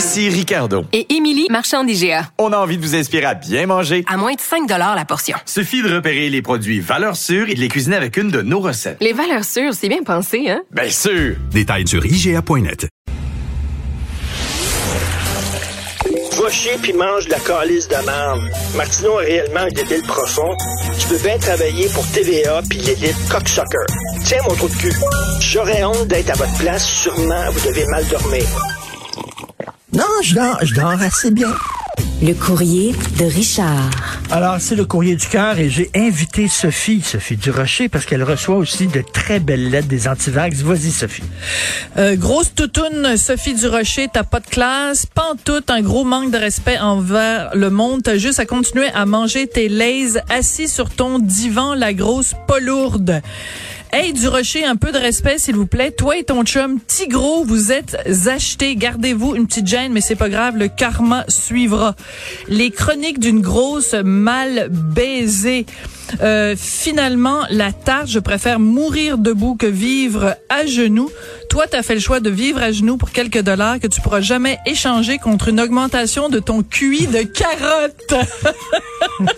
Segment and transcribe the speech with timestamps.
[0.00, 0.86] Ici Ricardo.
[0.94, 2.30] Et Émilie, marchand d'IGA.
[2.38, 4.02] On a envie de vous inspirer à bien manger.
[4.08, 5.36] À moins de 5 la portion.
[5.44, 8.60] Suffit de repérer les produits valeurs sûres et de les cuisiner avec une de nos
[8.60, 8.96] recettes.
[9.02, 10.62] Les valeurs sûres, c'est bien pensé, hein?
[10.70, 11.36] Bien sûr!
[11.52, 12.88] Détails sur IGA.net.
[16.42, 17.96] Va chier puis mange la calice de.
[18.78, 20.56] Martineau est réellement un débile profond.
[20.98, 23.84] Tu peux bien travailler pour TVA puis l'élite cocksucker.
[24.24, 24.94] Tiens mon trou de cul.
[25.42, 26.86] J'aurais honte d'être à votre place.
[26.86, 28.46] Sûrement, vous devez mal dormir.
[30.22, 31.48] Je dors, je dors assez bien.
[32.22, 33.90] Le courrier de Richard.
[34.30, 38.56] Alors, c'est le courrier du cœur et j'ai invité Sophie, Sophie Durocher, parce qu'elle reçoit
[38.56, 40.58] aussi de très belles lettres des antivax.
[40.58, 41.22] Vas-y, Sophie.
[41.96, 45.06] Euh, grosse toutoune, Sophie Durocher, t'as pas de classe,
[45.44, 48.02] tout un gros manque de respect envers le monde.
[48.02, 52.60] T'as juste à continuer à manger tes lays assis sur ton divan, la grosse pas
[52.60, 53.22] lourde.
[53.92, 55.90] Hey, du rocher, un peu de respect, s'il vous plaît.
[55.90, 57.96] Toi et ton chum, Tigro, vous êtes
[58.28, 58.76] achetés.
[58.76, 61.96] Gardez-vous une petite gêne, mais c'est pas grave, le karma suivra.
[62.46, 65.66] Les chroniques d'une grosse mal baisée.
[66.22, 71.10] Euh, finalement, la tarte, je préfère mourir debout que vivre à genoux.
[71.48, 74.00] Toi, tu as fait le choix de vivre à genoux pour quelques dollars que tu
[74.00, 78.14] pourras jamais échanger contre une augmentation de ton QI de carotte.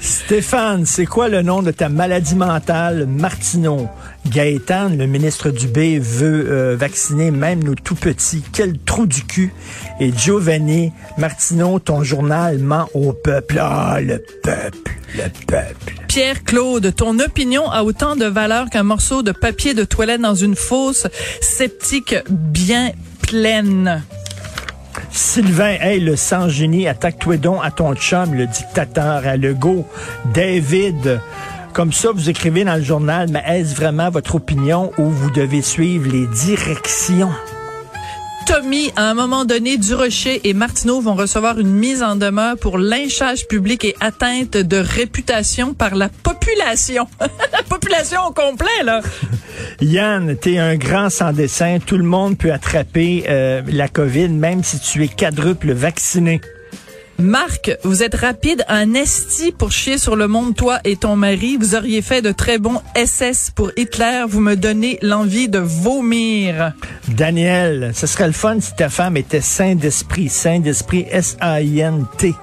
[0.00, 3.88] Stéphane, c'est quoi le nom de ta maladie mentale, Martineau?
[4.28, 8.42] Gaëtan, le ministre du B, veut euh, vacciner même nos tout petits.
[8.52, 9.52] Quel trou du cul.
[10.00, 13.58] Et Giovanni, Martineau, ton journal ment au peuple.
[13.60, 15.94] Ah, le peuple, le peuple.
[16.08, 20.56] Pierre-Claude, ton opinion a autant de valeur qu'un morceau de papier de toilette dans une
[20.56, 21.06] fosse
[21.40, 24.02] sceptique bien pleine.
[25.10, 29.86] Sylvain, hey, le sans-génie, attaque-toi donc à ton chum, le dictateur, à Legault.
[30.32, 31.20] David,
[31.72, 35.62] comme ça, vous écrivez dans le journal, mais est-ce vraiment votre opinion ou vous devez
[35.62, 37.32] suivre les directions?
[38.46, 42.76] Tommy, à un moment donné, Durocher et Martineau vont recevoir une mise en demeure pour
[42.76, 47.06] lynchage public et atteinte de réputation par la population.
[47.20, 49.00] la population au complet, là.
[49.80, 51.78] Yann, t'es un grand sans dessin.
[51.84, 56.40] Tout le monde peut attraper euh, la COVID, même si tu es quadruple vacciné.
[57.18, 61.56] Marc, vous êtes rapide, un esti pour chier sur le monde, toi et ton mari.
[61.56, 64.24] Vous auriez fait de très bons SS pour Hitler.
[64.28, 66.72] Vous me donnez l'envie de vomir.
[67.08, 70.28] Daniel, ce serait le fun si ta femme était saint d'esprit.
[70.28, 72.34] Saint d'esprit, S-A-I-N-T.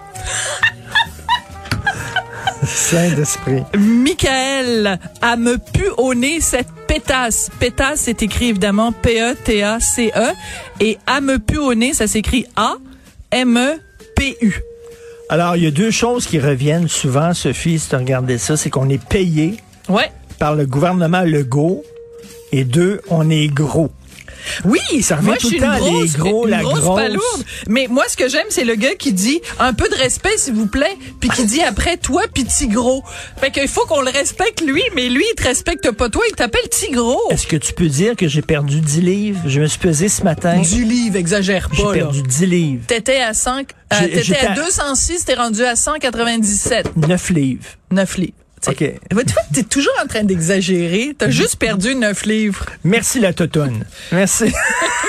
[2.63, 3.63] saint d'esprit.
[3.78, 7.50] Michael, à me pu au nez cette pétasse.
[7.59, 10.34] Pétasse, c'est écrit évidemment P-E-T-A-C-E.
[10.80, 12.46] Et à me pu au nez, ça s'écrit
[13.99, 14.63] A-M-E-P-U.
[15.29, 18.69] Alors, il y a deux choses qui reviennent souvent, Sophie, si tu regardais ça, c'est
[18.69, 19.55] qu'on est payé
[19.87, 20.11] ouais.
[20.39, 21.83] par le gouvernement Legault
[22.51, 23.91] et deux, on est gros.
[24.66, 27.00] Oui, ça revient moi, tout je suis le temps, grosse, les gros, la grosse grosse.
[27.01, 27.44] palourde.
[27.67, 30.53] Mais moi, ce que j'aime, c'est le gars qui dit un peu de respect, s'il
[30.53, 33.03] vous plaît, puis qui dit après toi, puis Tigro.
[33.39, 36.35] Fait qu'il faut qu'on le respecte lui, mais lui, il te respecte pas toi, il
[36.35, 37.19] t'appelle Tigro.
[37.31, 39.39] Est-ce que tu peux dire que j'ai perdu 10 livres?
[39.45, 40.57] Je me suis pesé ce matin.
[40.59, 41.89] 10 livres, exagère J'ai pas.
[41.89, 41.95] là.
[41.95, 42.83] perdu 10 livres.
[42.88, 46.95] T'étais à 5, euh, J'ai- t'étais à- 206, t'es rendu à 197.
[46.95, 47.63] 9 livres.
[47.91, 48.33] 9 livres.
[48.61, 49.25] T'sais, OK.
[49.25, 51.15] Tu t'es toujours en train d'exagérer.
[51.17, 52.65] T'as juste perdu 9 livres.
[52.83, 53.85] Merci la totonne.
[54.11, 54.45] Merci.